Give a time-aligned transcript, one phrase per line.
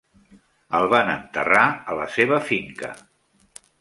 [0.77, 2.91] El van enterrar a la seva finca.